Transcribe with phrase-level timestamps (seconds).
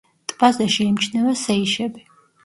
[0.31, 2.03] ტბაზე შეიმჩნევა სეიშები.